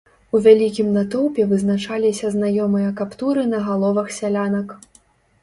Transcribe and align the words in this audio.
У 0.37 0.39
вялікім 0.45 0.87
натоўпе 0.95 1.45
вызначаліся 1.51 2.25
знаёмыя 2.37 2.89
каптуры 3.03 3.45
на 3.53 3.61
галовах 3.69 4.13
сялянак. 4.19 4.67